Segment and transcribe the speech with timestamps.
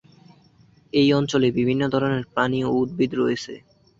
[0.93, 3.53] এই অঞ্চলে বিভিন্ন ধরনের প্রাণী ও উদ্ভিদ রয়েছে।